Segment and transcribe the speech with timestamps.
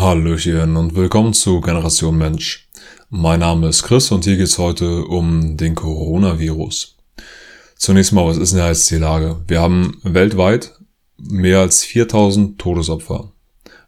[0.00, 2.70] Hallöchen und willkommen zu Generation Mensch.
[3.10, 6.96] Mein Name ist Chris und hier geht's heute um den Coronavirus.
[7.76, 9.42] Zunächst mal, was ist denn jetzt die Lage?
[9.46, 10.72] Wir haben weltweit
[11.18, 13.32] mehr als 4000 Todesopfer.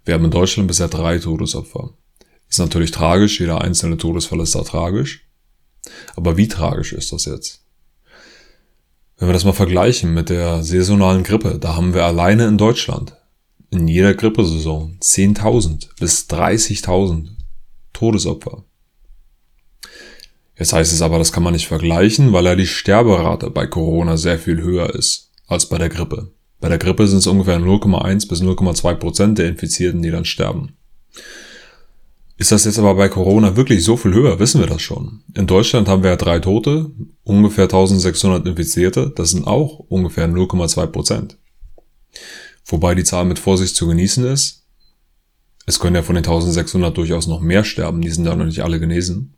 [0.04, 1.94] Wir haben in Deutschland bisher drei Todesopfer.
[2.46, 5.26] Ist natürlich tragisch, jeder einzelne Todesfall ist da tragisch.
[6.14, 7.64] Aber wie tragisch ist das jetzt?
[9.16, 13.16] Wenn wir das mal vergleichen mit der saisonalen Grippe, da haben wir alleine in Deutschland
[13.72, 17.28] in jeder Grippesaison 10.000 bis 30.000
[17.92, 18.64] Todesopfer.
[20.58, 24.16] Jetzt heißt es aber, das kann man nicht vergleichen, weil ja die Sterberate bei Corona
[24.16, 26.30] sehr viel höher ist als bei der Grippe.
[26.60, 30.76] Bei der Grippe sind es ungefähr 0,1 bis 0,2 Prozent der Infizierten, die dann sterben.
[32.36, 35.22] Ist das jetzt aber bei Corona wirklich so viel höher, wissen wir das schon.
[35.34, 36.90] In Deutschland haben wir ja drei Tote,
[37.24, 41.38] ungefähr 1600 Infizierte, das sind auch ungefähr 0,2 Prozent.
[42.64, 44.64] Wobei die Zahl mit Vorsicht zu genießen ist.
[45.66, 48.62] Es können ja von den 1600 durchaus noch mehr sterben, die sind ja noch nicht
[48.62, 49.34] alle genesen.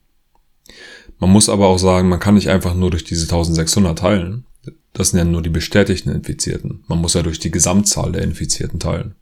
[1.19, 4.47] Man muss aber auch sagen, man kann nicht einfach nur durch diese 1600 teilen.
[4.93, 6.85] Das sind ja nur die bestätigten Infizierten.
[6.87, 9.15] Man muss ja durch die Gesamtzahl der Infizierten teilen.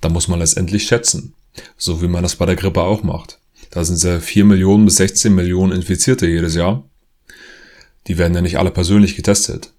[0.00, 1.34] Da muss man letztendlich schätzen.
[1.76, 3.40] So wie man das bei der Grippe auch macht.
[3.70, 6.88] Da sind ja 4 Millionen bis 16 Millionen Infizierte jedes Jahr.
[8.06, 9.72] Die werden ja nicht alle persönlich getestet.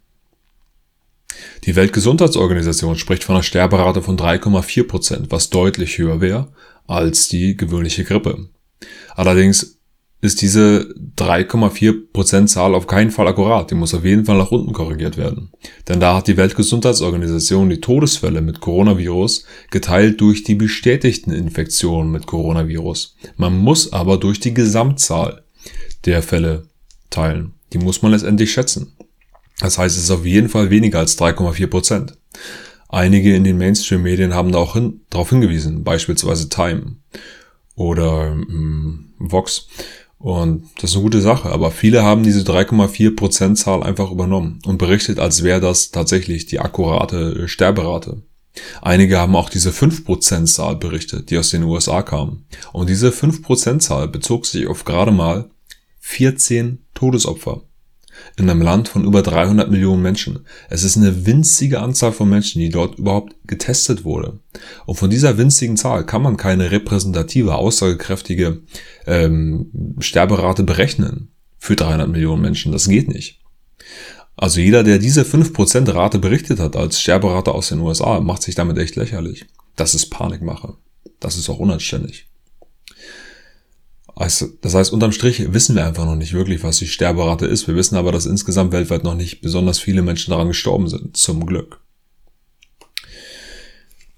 [1.66, 6.52] Die Weltgesundheitsorganisation spricht von einer Sterberate von 3,4 Prozent, was deutlich höher wäre
[6.88, 8.50] als die gewöhnliche Grippe.
[9.16, 9.82] Allerdings
[10.22, 13.72] ist diese 3,4 Prozent Zahl auf keinen Fall akkurat.
[13.72, 15.52] Die muss auf jeden Fall nach unten korrigiert werden.
[15.88, 22.28] Denn da hat die Weltgesundheitsorganisation die Todesfälle mit Coronavirus geteilt durch die bestätigten Infektionen mit
[22.28, 23.16] Coronavirus.
[23.36, 25.44] Man muss aber durch die Gesamtzahl
[26.06, 26.68] der Fälle
[27.10, 27.54] teilen.
[27.74, 28.94] Die muss man letztendlich schätzen.
[29.62, 32.18] Das heißt, es ist auf jeden Fall weniger als 3,4 Prozent.
[32.90, 36.98] Einige in den Mainstream-Medien haben da auch hin, darauf hingewiesen, beispielsweise Time
[37.76, 39.68] oder ähm, Vox.
[40.18, 44.60] Und das ist eine gute Sache, aber viele haben diese 3,4 Prozent Zahl einfach übernommen
[44.66, 48.24] und berichtet, als wäre das tatsächlich die akkurate Sterberate.
[48.82, 52.46] Einige haben auch diese 5% Zahl berichtet, die aus den USA kam.
[52.74, 55.50] Und diese 5% Zahl bezog sich auf gerade mal
[56.00, 57.62] 14 Todesopfer
[58.38, 60.46] in einem Land von über 300 Millionen Menschen.
[60.70, 64.40] Es ist eine winzige Anzahl von Menschen, die dort überhaupt getestet wurde.
[64.86, 68.62] Und von dieser winzigen Zahl kann man keine repräsentative, aussagekräftige
[69.06, 72.72] ähm, Sterberate berechnen für 300 Millionen Menschen.
[72.72, 73.40] Das geht nicht.
[74.36, 78.56] Also jeder, der diese 5% Rate berichtet hat als Sterberate aus den USA, macht sich
[78.56, 79.46] damit echt lächerlich.
[79.76, 80.76] Das ist Panikmache.
[81.20, 82.31] Das ist auch unanständig.
[84.16, 87.68] Also, das heißt, unterm Strich wissen wir einfach noch nicht wirklich, was die Sterberate ist.
[87.68, 91.18] Wir wissen aber, dass insgesamt weltweit noch nicht besonders viele Menschen daran gestorben sind.
[91.18, 91.80] Zum Glück.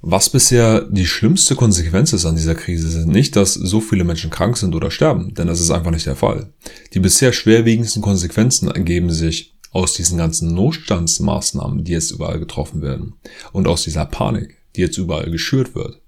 [0.06, 4.30] Was bisher die schlimmste Konsequenz ist an dieser Krise, sind nicht, dass so viele Menschen
[4.30, 6.52] krank sind oder sterben, denn das ist einfach nicht der Fall.
[6.94, 13.14] Die bisher schwerwiegendsten Konsequenzen ergeben sich aus diesen ganzen Notstandsmaßnahmen, die jetzt überall getroffen werden
[13.54, 16.03] und aus dieser Panik, die jetzt überall geschürt wird.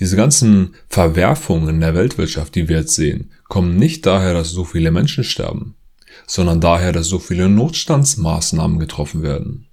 [0.00, 4.64] Diese ganzen Verwerfungen in der Weltwirtschaft, die wir jetzt sehen, kommen nicht daher, dass so
[4.64, 5.74] viele Menschen sterben,
[6.26, 9.66] sondern daher, dass so viele Notstandsmaßnahmen getroffen werden.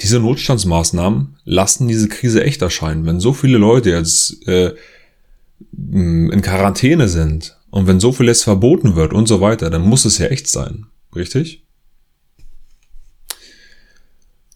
[0.00, 3.04] Diese Notstandsmaßnahmen lassen diese Krise echt erscheinen.
[3.04, 4.74] Wenn so viele Leute jetzt äh,
[5.72, 10.04] in Quarantäne sind und wenn so viel jetzt verboten wird und so weiter, dann muss
[10.04, 10.86] es ja echt sein.
[11.14, 11.66] Richtig?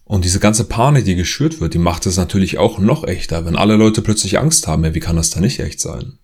[0.05, 3.45] Und diese ganze Panik, die geschürt wird, die macht es natürlich auch noch echter.
[3.45, 6.19] Wenn alle Leute plötzlich Angst haben, ja, wie kann das da nicht echt sein?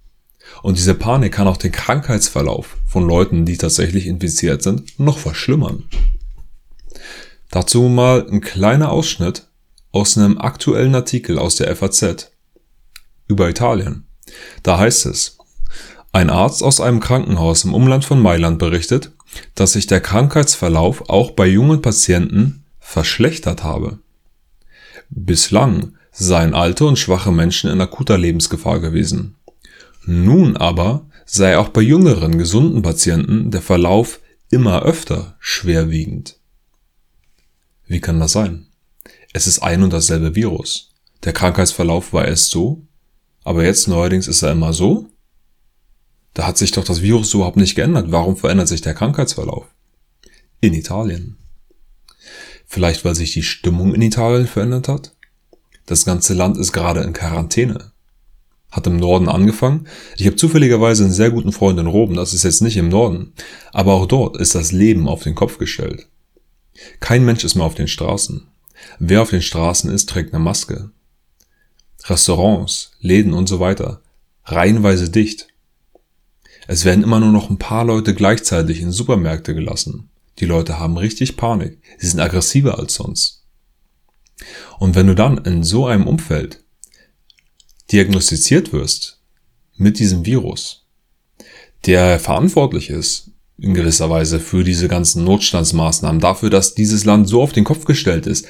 [0.62, 5.86] Und diese Panik kann auch den Krankheitsverlauf von Leuten, die tatsächlich infiziert sind, noch verschlimmern.
[7.50, 9.48] Dazu mal ein kleiner Ausschnitt
[9.92, 12.32] aus einem aktuellen Artikel aus der FAZ
[13.28, 14.06] über Italien.
[14.62, 15.38] Da heißt es,
[16.12, 19.12] ein Arzt aus einem Krankenhaus im Umland von Mailand berichtet,
[19.56, 22.61] dass sich der Krankheitsverlauf auch bei jungen Patienten
[22.92, 24.00] verschlechtert habe.
[25.10, 29.36] Bislang seien alte und schwache Menschen in akuter Lebensgefahr gewesen.
[30.06, 36.38] Nun aber sei auch bei jüngeren, gesunden Patienten der Verlauf immer öfter schwerwiegend.
[37.88, 38.68] Wie kann das sein?
[39.34, 40.92] Es ist ein und dasselbe Virus.
[41.24, 42.86] Der Krankheitsverlauf war erst so,
[43.44, 45.08] aber jetzt neuerdings ist er immer so?
[46.34, 48.12] Da hat sich doch das Virus überhaupt nicht geändert.
[48.12, 49.68] Warum verändert sich der Krankheitsverlauf?
[50.60, 51.38] In Italien.
[52.72, 55.14] Vielleicht weil sich die Stimmung in Italien verändert hat?
[55.88, 57.92] Das ganze Land ist gerade in Quarantäne.
[58.72, 59.90] Hat im Norden angefangen.
[60.16, 63.34] Ich habe zufälligerweise einen sehr guten Freund in Rom, das ist jetzt nicht im Norden.
[63.74, 66.08] Aber auch dort ist das Leben auf den Kopf gestellt.
[67.02, 68.48] Kein Mensch ist mehr auf den Straßen.
[69.00, 70.92] Wer auf den Straßen ist, trägt eine Maske.
[72.06, 74.02] Restaurants, Läden und so weiter.
[74.46, 75.48] Reihenweise dicht.
[76.68, 80.08] Es werden immer nur noch ein paar Leute gleichzeitig in Supermärkte gelassen.
[80.42, 81.78] Die Leute haben richtig Panik.
[82.00, 83.44] Sie sind aggressiver als sonst.
[84.80, 86.64] Und wenn du dann in so einem Umfeld
[87.92, 89.22] diagnostiziert wirst
[89.78, 90.88] mit diesem Virus,
[91.86, 93.30] der verantwortlich ist
[93.60, 97.86] in gewisser Weise für diese ganzen Notstandsmaßnahmen, dafür, dass dieses Land so auf den Kopf
[97.86, 98.48] gestellt ist,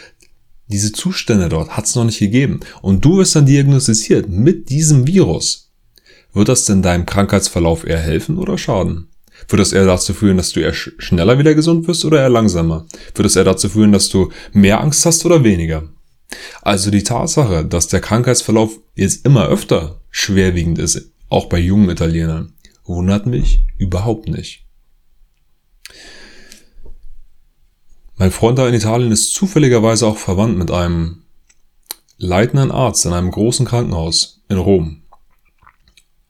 [0.67, 2.61] diese Zustände dort hat es noch nicht gegeben.
[2.81, 5.69] Und du wirst dann diagnostiziert mit diesem Virus.
[6.31, 9.10] Wird das denn deinem Krankheitsverlauf eher helfen oder schaden?
[9.47, 12.85] Wird das eher dazu führen, dass du eher schneller wieder gesund wirst oder eher langsamer?
[13.15, 15.89] Wird das eher dazu führen, dass du mehr Angst hast oder weniger?
[16.61, 22.53] Also die Tatsache, dass der Krankheitsverlauf jetzt immer öfter schwerwiegend ist, auch bei jungen Italienern,
[22.85, 24.65] wundert mich überhaupt nicht.
[28.15, 31.23] Mein Freund da in Italien ist zufälligerweise auch verwandt mit einem
[32.17, 35.01] leitenden Arzt in einem großen Krankenhaus in Rom.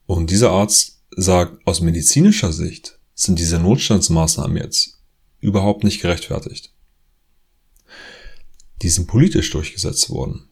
[0.05, 4.97] Und dieser Arzt sagt, aus medizinischer Sicht sind diese Notstandsmaßnahmen jetzt
[5.39, 6.73] überhaupt nicht gerechtfertigt.
[8.81, 10.47] Die sind politisch durchgesetzt worden.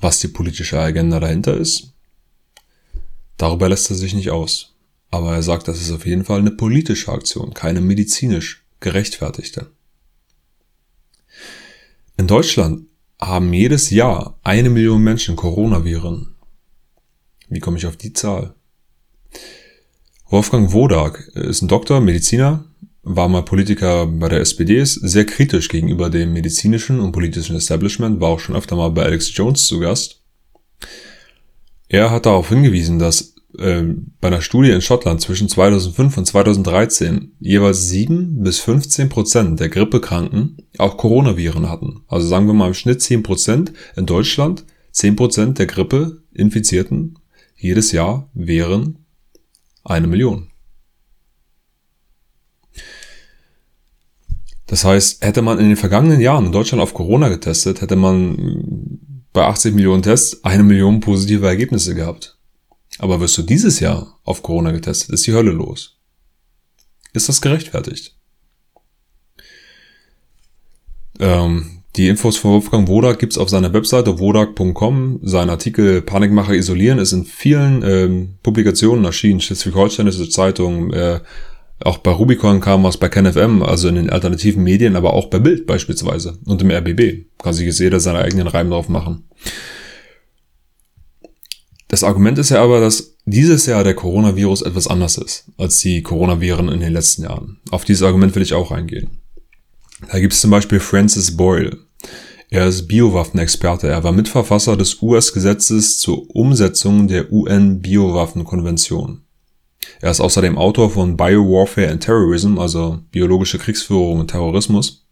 [0.00, 1.92] Was die politische Agenda dahinter ist,
[3.36, 4.74] darüber lässt er sich nicht aus.
[5.10, 9.70] Aber er sagt, das ist auf jeden Fall eine politische Aktion, keine medizinisch gerechtfertigte.
[12.16, 12.86] In Deutschland
[13.20, 16.36] haben jedes Jahr eine Million Menschen Coronaviren.
[17.48, 18.54] Wie komme ich auf die Zahl?
[20.30, 22.64] Wolfgang Wodak ist ein Doktor, Mediziner,
[23.02, 28.20] war mal Politiker bei der SPD, ist sehr kritisch gegenüber dem medizinischen und politischen Establishment,
[28.20, 30.20] war auch schon öfter mal bei Alex Jones zu Gast.
[31.88, 33.84] Er hat darauf hingewiesen, dass äh,
[34.20, 39.70] bei einer Studie in Schottland zwischen 2005 und 2013 jeweils 7 bis 15 Prozent der
[39.70, 42.02] Grippekranken auch Coronaviren hatten.
[42.06, 47.18] Also sagen wir mal im Schnitt 10 Prozent in Deutschland, 10 Prozent der Grippe-Infizierten
[47.56, 48.98] jedes Jahr wären
[49.84, 50.50] eine Million.
[54.66, 59.00] Das heißt, hätte man in den vergangenen Jahren in Deutschland auf Corona getestet, hätte man
[59.32, 62.36] bei 80 Millionen Tests eine Million positive Ergebnisse gehabt.
[62.98, 65.98] Aber wirst du dieses Jahr auf Corona getestet, ist die Hölle los.
[67.12, 68.16] Ist das gerechtfertigt?
[71.18, 75.18] Ähm, die Infos von Wolfgang Wodak gibt's auf seiner Webseite wodak.com.
[75.24, 79.40] Sein Artikel Panikmacher isolieren ist in vielen ähm, Publikationen erschienen.
[79.40, 81.18] Schleswig-Holsteinische Zeitung, äh,
[81.80, 85.40] auch bei Rubicon kam was, bei KenFM, also in den alternativen Medien, aber auch bei
[85.40, 87.26] Bild beispielsweise und im RBB.
[87.42, 89.24] Kann sich jetzt jeder seine eigenen Reiben drauf machen.
[91.88, 96.02] Das Argument ist ja aber, dass dieses Jahr der Coronavirus etwas anders ist als die
[96.02, 97.58] Coronaviren in den letzten Jahren.
[97.72, 99.18] Auf dieses Argument will ich auch eingehen.
[100.12, 101.87] Da gibt es zum Beispiel Francis Boyle.
[102.50, 103.88] Er ist Biowaffenexperte.
[103.88, 109.22] Er war Mitverfasser des US-Gesetzes zur Umsetzung der UN-Biowaffenkonvention.
[110.00, 115.06] Er ist außerdem Autor von Biowarfare and Terrorism, also biologische Kriegsführung und Terrorismus.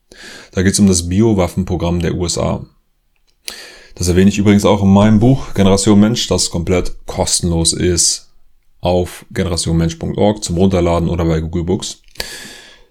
[0.53, 2.65] Da geht es um das Biowaffenprogramm der USA.
[3.94, 8.31] Das erwähne ich übrigens auch in meinem Buch Generation Mensch, das komplett kostenlos ist
[8.81, 12.03] auf generationmensch.org zum Runterladen oder bei Google Books.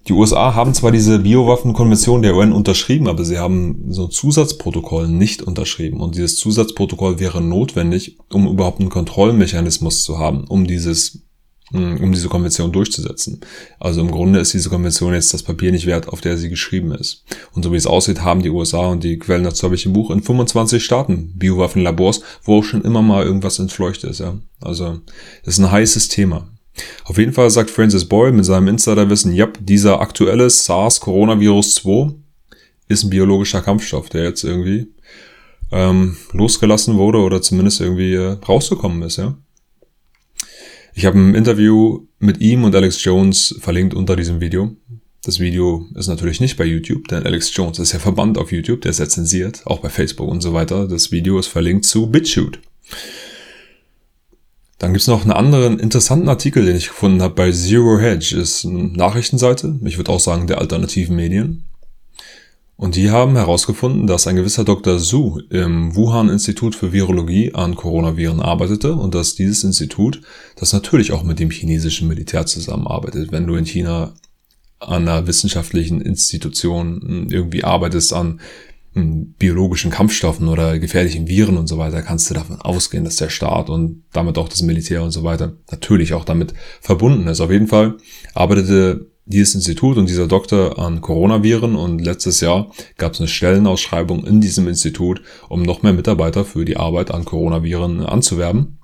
[0.08, 5.08] Die USA haben zwar diese Biowaffenkonvention der UN unterschrieben, aber sie haben so ein Zusatzprotokoll
[5.08, 6.00] nicht unterschrieben.
[6.00, 11.26] Und dieses Zusatzprotokoll wäre notwendig, um überhaupt einen Kontrollmechanismus zu haben, um dieses
[11.72, 13.42] hm, um diese Konvention durchzusetzen.
[13.80, 16.92] Also im Grunde ist diese Konvention jetzt das Papier nicht wert, auf der sie geschrieben
[16.92, 17.24] ist.
[17.54, 19.94] Und so wie es aussieht, haben die USA und die Quellen dazu habe ich im
[19.94, 24.20] Buch in 25 Staaten Biowaffenlabors, wo auch schon immer mal irgendwas entfleucht ist.
[24.20, 24.38] Ja.
[24.62, 25.00] Also
[25.44, 26.48] das ist ein heißes Thema.
[27.06, 32.14] Auf jeden Fall sagt Francis Boyle mit seinem Insiderwissen, ja, dieser aktuelle SARS-Coronavirus 2
[32.88, 34.88] ist ein biologischer Kampfstoff, der jetzt irgendwie
[35.72, 39.38] ähm, losgelassen wurde oder zumindest irgendwie äh, rausgekommen ist, ja.
[40.98, 44.78] Ich habe ein Interview mit ihm und Alex Jones verlinkt unter diesem Video.
[45.24, 48.82] Das Video ist natürlich nicht bei YouTube, denn Alex Jones ist ja verbannt auf YouTube,
[48.82, 50.88] der ist ja zensiert, auch bei Facebook und so weiter.
[50.88, 52.60] Das Video ist verlinkt zu BitChute.
[54.78, 58.36] Dann gibt's noch einen anderen interessanten Artikel, den ich gefunden habe bei Zero Hedge.
[58.38, 61.66] Ist eine Nachrichtenseite, ich würde auch sagen der alternativen Medien.
[62.78, 65.00] Und die haben herausgefunden, dass ein gewisser Dr.
[65.00, 70.22] Su im Wuhan-Institut für Virologie an Coronaviren arbeitete und dass dieses Institut,
[70.58, 73.32] das natürlich auch mit dem chinesischen Militär zusammenarbeitet.
[73.32, 74.14] Wenn du in China
[74.80, 78.42] an einer wissenschaftlichen Institution irgendwie arbeitest an
[78.96, 83.70] biologischen Kampfstoffen oder gefährlichen Viren und so weiter, kannst du davon ausgehen, dass der Staat
[83.70, 87.42] und damit auch das Militär und so weiter natürlich auch damit verbunden ist.
[87.42, 87.98] Auf jeden Fall
[88.34, 94.26] arbeitete dieses Institut und dieser Doktor an Coronaviren und letztes Jahr gab es eine Stellenausschreibung
[94.26, 98.78] in diesem Institut, um noch mehr Mitarbeiter für die Arbeit an Coronaviren anzuwerben.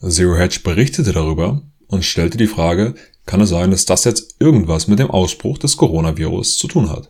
[0.00, 2.94] Zero Hedge berichtete darüber und stellte die Frage,
[3.26, 7.09] kann es sein, dass das jetzt irgendwas mit dem Ausbruch des Coronavirus zu tun hat?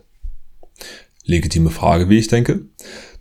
[1.25, 2.65] Legitime Frage, wie ich denke.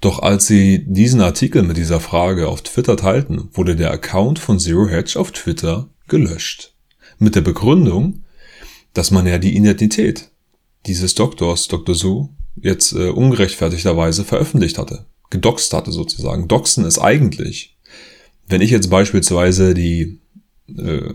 [0.01, 4.59] Doch als sie diesen Artikel mit dieser Frage auf Twitter teilten, wurde der Account von
[4.59, 6.75] Zero Hedge auf Twitter gelöscht.
[7.19, 8.25] Mit der Begründung,
[8.95, 10.31] dass man ja die Identität
[10.87, 11.95] dieses Doktors, Dr.
[11.95, 15.07] Su, jetzt äh, ungerechtfertigterweise veröffentlicht hatte.
[15.29, 16.49] Gedoxt hatte sozusagen.
[16.49, 17.77] Doxen ist eigentlich,
[18.49, 20.20] wenn ich jetzt beispielsweise die
[20.79, 21.15] äh,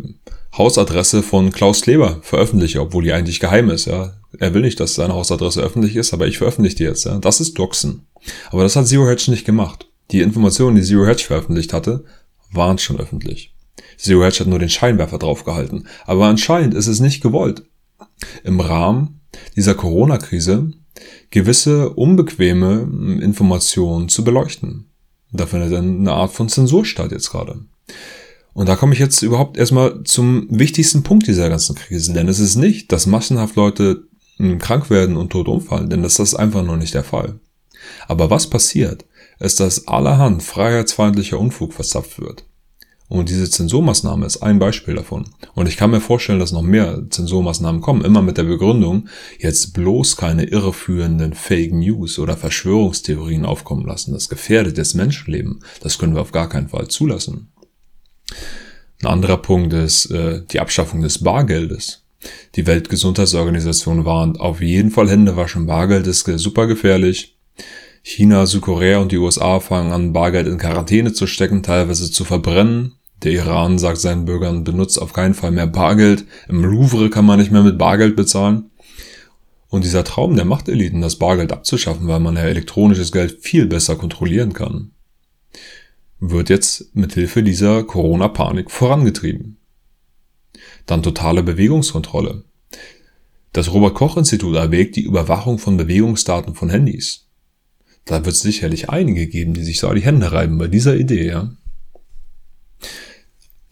[0.57, 4.13] Hausadresse von Klaus Kleber veröffentliche, obwohl die eigentlich geheim ist, ja.
[4.37, 7.17] Er will nicht, dass seine Hausadresse öffentlich ist, aber ich veröffentliche die jetzt, ja.
[7.19, 8.07] Das ist Doxen.
[8.51, 9.87] Aber das hat Zero Hedge nicht gemacht.
[10.11, 12.05] Die Informationen, die Zero Hedge veröffentlicht hatte,
[12.51, 13.53] waren schon öffentlich.
[13.97, 15.87] Zero Hedge hat nur den Scheinwerfer draufgehalten.
[16.05, 17.63] Aber anscheinend ist es nicht gewollt,
[18.43, 19.21] im Rahmen
[19.55, 20.71] dieser Corona-Krise
[21.29, 24.89] gewisse unbequeme Informationen zu beleuchten.
[25.31, 27.65] Da findet eine Art von Zensur statt jetzt gerade.
[28.55, 32.13] Und da komme ich jetzt überhaupt erstmal zum wichtigsten Punkt dieser ganzen Krise.
[32.13, 34.07] Denn es ist nicht, dass massenhaft Leute
[34.37, 37.41] hm, krank werden und tot umfallen, denn das ist einfach noch nicht der Fall.
[38.07, 39.03] Aber was passiert,
[39.39, 42.45] ist, dass allerhand freiheitsfeindlicher Unfug verzapft wird.
[43.09, 45.25] Und diese Zensurmaßnahme ist ein Beispiel davon.
[45.53, 49.73] Und ich kann mir vorstellen, dass noch mehr Zensurmaßnahmen kommen, immer mit der Begründung, jetzt
[49.73, 54.13] bloß keine irreführenden Fake News oder Verschwörungstheorien aufkommen lassen.
[54.13, 55.59] Das gefährdet das Menschenleben.
[55.81, 57.49] Das können wir auf gar keinen Fall zulassen.
[59.01, 62.05] Ein anderer Punkt ist äh, die Abschaffung des Bargeldes.
[62.55, 65.67] Die Weltgesundheitsorganisation warnt auf jeden Fall Hände waschen.
[65.67, 67.37] Bargeld ist super gefährlich.
[68.01, 72.93] China, Südkorea und die USA fangen an, Bargeld in Quarantäne zu stecken, teilweise zu verbrennen.
[73.23, 76.25] Der Iran sagt seinen Bürgern, benutzt auf keinen Fall mehr Bargeld.
[76.47, 78.69] Im Louvre kann man nicht mehr mit Bargeld bezahlen.
[79.69, 83.95] Und dieser Traum der Machteliten, das Bargeld abzuschaffen, weil man ja elektronisches Geld viel besser
[83.95, 84.91] kontrollieren kann,
[86.19, 89.57] wird jetzt mithilfe dieser Corona-Panik vorangetrieben.
[90.85, 92.43] Dann totale Bewegungskontrolle.
[93.53, 97.27] Das Robert Koch Institut erwägt die Überwachung von Bewegungsdaten von Handys.
[98.05, 101.27] Da wird es sicherlich einige geben, die sich so die Hände reiben bei dieser Idee,
[101.27, 101.55] ja.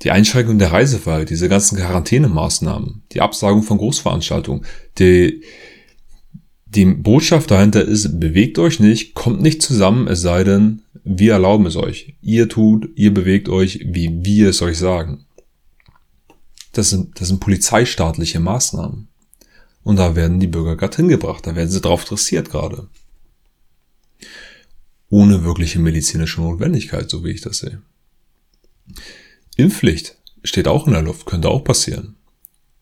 [0.01, 4.65] Die Einschränkung der Reisefreiheit, diese ganzen Quarantänemaßnahmen, die Absagung von Großveranstaltungen,
[4.99, 5.43] die,
[6.65, 11.65] die Botschaft dahinter ist, bewegt euch nicht, kommt nicht zusammen, es sei denn, wir erlauben
[11.65, 12.15] es euch.
[12.21, 15.25] Ihr tut, ihr bewegt euch, wie wir es euch sagen.
[16.71, 19.07] Das sind, das sind polizeistaatliche Maßnahmen.
[19.83, 22.87] Und da werden die Bürger gerade hingebracht, da werden sie drauf dressiert gerade
[25.13, 27.83] ohne wirkliche medizinische Notwendigkeit, so wie ich das sehe.
[29.55, 32.15] Impfpflicht steht auch in der Luft, könnte auch passieren.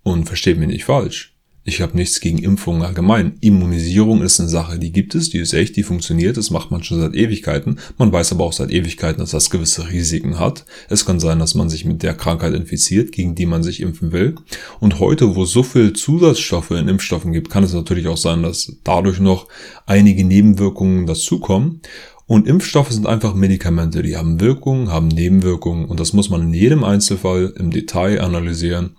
[0.03, 1.30] Und versteht mich nicht falsch.
[1.63, 3.37] Ich habe nichts gegen Impfungen allgemein.
[3.39, 6.83] Immunisierung ist eine Sache, die gibt es, die ist echt, die funktioniert, das macht man
[6.83, 7.77] schon seit Ewigkeiten.
[7.99, 10.65] Man weiß aber auch seit Ewigkeiten, dass das gewisse Risiken hat.
[10.89, 14.11] Es kann sein, dass man sich mit der Krankheit infiziert, gegen die man sich impfen
[14.11, 14.35] will.
[14.79, 18.41] Und heute, wo es so viel Zusatzstoffe in Impfstoffen gibt, kann es natürlich auch sein,
[18.41, 19.47] dass dadurch noch
[19.85, 21.81] einige Nebenwirkungen dazukommen.
[22.25, 26.53] Und Impfstoffe sind einfach Medikamente, die haben Wirkungen, haben Nebenwirkungen und das muss man in
[26.53, 28.95] jedem Einzelfall im Detail analysieren.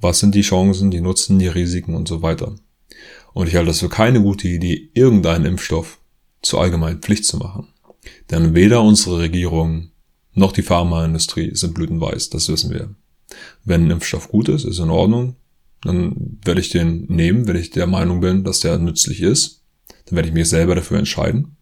[0.00, 2.54] Was sind die Chancen, die Nutzen, die Risiken und so weiter.
[3.32, 5.98] Und ich halte das für keine gute Idee, irgendeinen Impfstoff
[6.42, 7.68] zur allgemeinen Pflicht zu machen.
[8.30, 9.90] Denn weder unsere Regierung
[10.32, 12.94] noch die Pharmaindustrie sind blütenweiß, das wissen wir.
[13.64, 15.36] Wenn ein Impfstoff gut ist, ist in Ordnung,
[15.82, 19.62] dann werde ich den nehmen, wenn ich der Meinung bin, dass der nützlich ist.
[20.06, 21.56] Dann werde ich mich selber dafür entscheiden.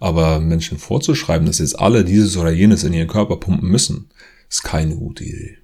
[0.00, 4.10] Aber Menschen vorzuschreiben, dass jetzt alle dieses oder jenes in ihren Körper pumpen müssen,
[4.48, 5.58] ist keine gute Idee.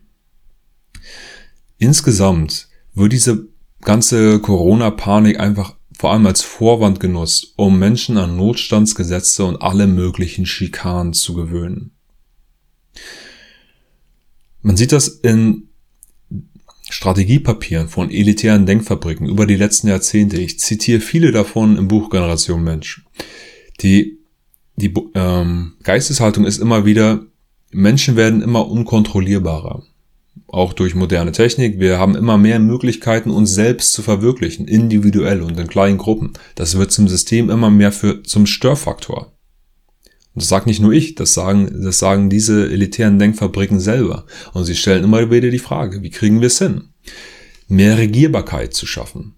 [1.78, 3.48] Insgesamt wird diese
[3.80, 10.46] ganze Corona-Panik einfach vor allem als Vorwand genutzt, um Menschen an Notstandsgesetze und alle möglichen
[10.46, 11.92] Schikanen zu gewöhnen.
[14.62, 15.68] Man sieht das in
[16.90, 20.40] Strategiepapieren von elitären Denkfabriken über die letzten Jahrzehnte.
[20.40, 23.04] Ich zitiere viele davon im Buch Generation Mensch.
[23.82, 24.18] Die
[24.78, 27.26] die ähm, Geisteshaltung ist immer wieder,
[27.72, 29.82] Menschen werden immer unkontrollierbarer.
[30.50, 31.78] Auch durch moderne Technik.
[31.78, 36.32] Wir haben immer mehr Möglichkeiten, uns selbst zu verwirklichen, individuell und in kleinen Gruppen.
[36.54, 39.34] Das wird zum System immer mehr für, zum Störfaktor.
[40.34, 44.24] Und das sagt nicht nur ich, das sagen, das sagen diese elitären Denkfabriken selber.
[44.54, 46.94] Und sie stellen immer wieder die Frage, wie kriegen wir es hin?
[47.68, 49.34] Mehr Regierbarkeit zu schaffen.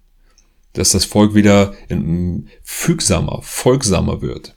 [0.74, 1.74] Dass das Volk wieder
[2.62, 4.56] fügsamer, folgsamer wird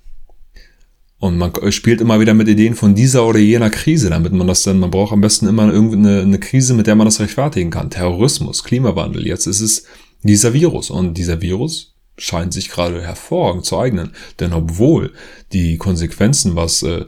[1.19, 4.63] Und man spielt immer wieder mit Ideen von dieser oder jener Krise, damit man das
[4.63, 7.89] dann, man braucht am besten immer irgendeine eine Krise, mit der man das rechtfertigen kann.
[7.89, 9.25] Terrorismus, Klimawandel.
[9.25, 9.85] Jetzt ist es
[10.23, 10.89] dieser Virus.
[10.89, 14.11] Und dieser Virus scheint sich gerade hervorragend zu eignen.
[14.39, 15.13] Denn obwohl
[15.53, 17.05] die Konsequenzen, was äh,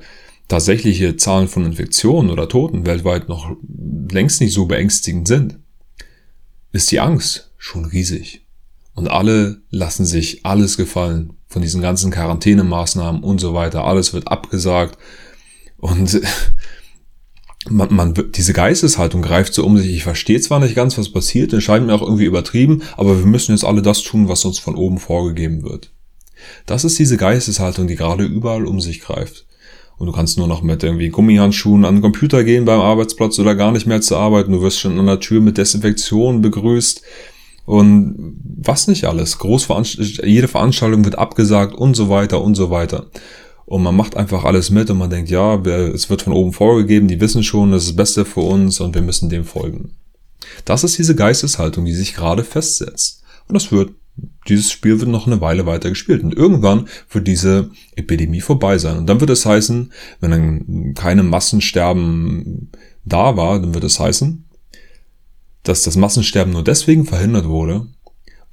[0.48, 3.56] tatsächliche Zahlen von Infektionen oder Toten weltweit noch
[4.12, 5.60] längst nicht so beängstigend sind,
[6.72, 8.45] ist die Angst schon riesig.
[8.96, 13.84] Und alle lassen sich alles gefallen von diesen ganzen Quarantänemaßnahmen und so weiter.
[13.84, 14.98] Alles wird abgesagt.
[15.78, 16.22] Und
[17.70, 19.94] man, man, diese Geisteshaltung greift so um sich.
[19.94, 23.26] Ich verstehe zwar nicht ganz, was passiert, es scheint mir auch irgendwie übertrieben, aber wir
[23.26, 25.92] müssen jetzt alle das tun, was uns von oben vorgegeben wird.
[26.66, 29.46] Das ist diese Geisteshaltung, die gerade überall um sich greift.
[29.98, 33.56] Und du kannst nur noch mit irgendwie Gummihandschuhen an den Computer gehen beim Arbeitsplatz oder
[33.56, 34.52] gar nicht mehr zu arbeiten.
[34.52, 37.02] Du wirst schon an der Tür mit Desinfektion begrüßt
[37.66, 39.38] und was nicht alles.
[39.40, 43.08] Großveranst jede Veranstaltung wird abgesagt und so weiter und so weiter.
[43.66, 47.08] Und man macht einfach alles mit und man denkt, ja, es wird von oben vorgegeben,
[47.08, 49.96] die wissen schon, das ist das Beste für uns und wir müssen dem folgen.
[50.66, 53.24] Das ist diese Geisteshaltung, die sich gerade festsetzt.
[53.48, 53.92] Und das wird,
[54.48, 56.24] dieses Spiel wird noch eine Weile weiter gespielt.
[56.24, 58.98] Und irgendwann wird diese Epidemie vorbei sein.
[59.00, 62.70] Und dann wird es heißen, wenn dann keine Massensterben
[63.04, 64.45] da war, dann wird es heißen,
[65.66, 67.88] dass das Massensterben nur deswegen verhindert wurde,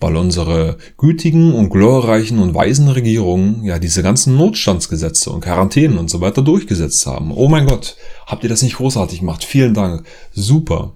[0.00, 6.10] weil unsere gütigen und glorreichen und weisen Regierungen ja diese ganzen Notstandsgesetze und Quarantänen und
[6.10, 7.30] so weiter durchgesetzt haben.
[7.32, 9.44] Oh mein Gott, habt ihr das nicht großartig gemacht?
[9.44, 10.04] Vielen Dank.
[10.32, 10.94] Super.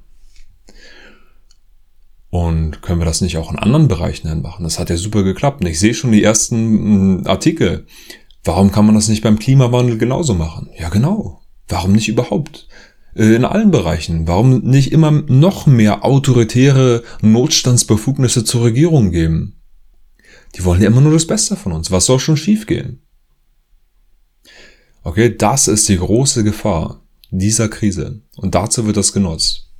[2.30, 4.64] Und können wir das nicht auch in anderen Bereichen machen?
[4.64, 5.60] Das hat ja super geklappt.
[5.60, 7.86] Und ich sehe schon die ersten hm, Artikel.
[8.44, 10.68] Warum kann man das nicht beim Klimawandel genauso machen?
[10.78, 11.40] Ja, genau.
[11.68, 12.68] Warum nicht überhaupt?
[13.16, 14.28] Äh, in allen Bereichen.
[14.28, 19.56] Warum nicht immer noch mehr autoritäre Notstandsbefugnisse zur Regierung geben?
[20.54, 21.90] Die wollen ja immer nur das Beste von uns.
[21.90, 23.02] Was soll schon schiefgehen?
[25.02, 28.20] Okay, das ist die große Gefahr dieser Krise.
[28.36, 29.70] Und dazu wird das genutzt.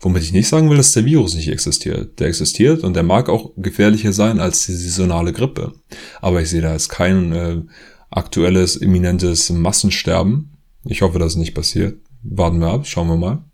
[0.00, 2.20] Womit ich nicht sagen will, dass der Virus nicht existiert.
[2.20, 5.72] Der existiert und der mag auch gefährlicher sein als die saisonale Grippe.
[6.20, 7.62] Aber ich sehe da jetzt kein äh,
[8.10, 10.52] aktuelles, imminentes Massensterben.
[10.84, 11.98] Ich hoffe, dass es nicht passiert
[12.30, 13.44] warten wir ab, schauen wir mal.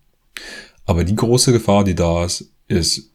[0.85, 3.11] Aber die große Gefahr, die da ist, ist,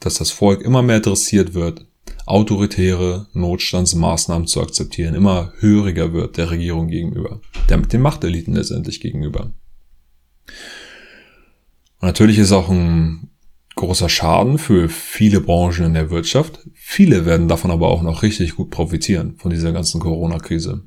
[0.00, 1.86] dass das Volk immer mehr dressiert wird,
[2.26, 9.52] autoritäre Notstandsmaßnahmen zu akzeptieren, immer höriger wird der Regierung gegenüber, der, den Machteliten letztendlich gegenüber.
[12.00, 13.30] Und natürlich ist auch ein
[13.76, 16.60] großer Schaden für viele Branchen in der Wirtschaft.
[16.74, 20.82] Viele werden davon aber auch noch richtig gut profitieren von dieser ganzen Corona-Krise.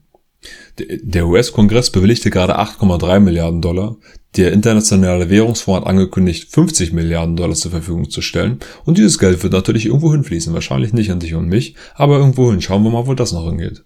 [0.78, 3.98] Der US-Kongress bewilligte gerade 8,3 Milliarden Dollar.
[4.36, 8.60] Der Internationale Währungsfonds hat angekündigt, 50 Milliarden Dollar zur Verfügung zu stellen.
[8.84, 10.54] Und dieses Geld wird natürlich irgendwo hinfließen.
[10.54, 12.62] Wahrscheinlich nicht an dich und mich, aber irgendwo hin.
[12.62, 13.84] Schauen wir mal, wo das noch hingeht.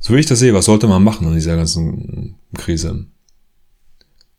[0.00, 3.06] So wie ich das sehe, was sollte man machen in dieser ganzen Krise?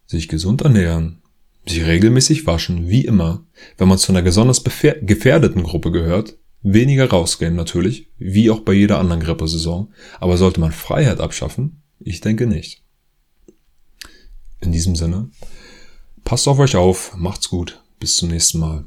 [0.07, 1.21] Sich gesund ernähren,
[1.67, 3.45] sich regelmäßig waschen, wie immer.
[3.77, 8.99] Wenn man zu einer besonders gefährdeten Gruppe gehört, Weniger rausgehen natürlich, wie auch bei jeder
[8.99, 9.93] anderen Grippesaison.
[10.19, 11.81] Aber sollte man Freiheit abschaffen?
[11.99, 12.83] Ich denke nicht.
[14.61, 15.29] In diesem Sinne,
[16.25, 18.85] passt auf euch auf, macht's gut, bis zum nächsten Mal.